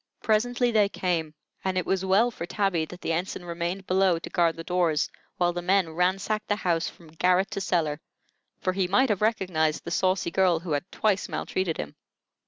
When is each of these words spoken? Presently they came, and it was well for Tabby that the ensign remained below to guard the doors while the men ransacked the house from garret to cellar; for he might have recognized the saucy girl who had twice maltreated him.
Presently 0.23 0.71
they 0.71 0.89
came, 0.89 1.35
and 1.63 1.77
it 1.77 1.85
was 1.85 2.03
well 2.03 2.31
for 2.31 2.47
Tabby 2.47 2.85
that 2.85 3.01
the 3.01 3.13
ensign 3.13 3.45
remained 3.45 3.85
below 3.85 4.17
to 4.17 4.31
guard 4.31 4.55
the 4.55 4.63
doors 4.63 5.11
while 5.37 5.53
the 5.53 5.61
men 5.61 5.91
ransacked 5.93 6.47
the 6.47 6.55
house 6.55 6.89
from 6.89 7.09
garret 7.09 7.51
to 7.51 7.61
cellar; 7.61 8.01
for 8.61 8.73
he 8.73 8.87
might 8.87 9.09
have 9.09 9.21
recognized 9.21 9.83
the 9.83 9.91
saucy 9.91 10.31
girl 10.31 10.61
who 10.61 10.71
had 10.71 10.91
twice 10.91 11.29
maltreated 11.29 11.77
him. 11.77 11.95